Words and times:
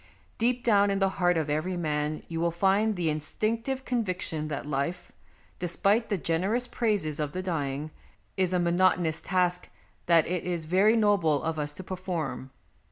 Deep 0.39 0.63
down 0.63 0.89
in 0.89 0.97
the 0.97 1.09
heart 1.19 1.37
of 1.37 1.47
every 1.47 1.77
man 1.77 2.23
you 2.27 2.39
will 2.41 2.49
find 2.49 2.95
the 2.95 3.07
instinctive 3.07 3.85
conviction 3.85 4.47
that 4.47 4.65
life, 4.65 5.11
despite 5.59 6.09
the 6.09 6.17
generous 6.17 6.65
praises 6.67 7.19
of 7.19 7.33
the 7.33 7.43
dying, 7.43 7.91
is 8.35 8.51
a 8.51 8.57
monotonous 8.57 9.21
task 9.21 9.69
that 10.07 10.25
it 10.25 10.43
is 10.43 10.65
very 10.65 10.95
noble 10.97 11.43
of 11.43 11.59
us 11.59 11.71
to 11.71 11.83
perform. 11.83 12.49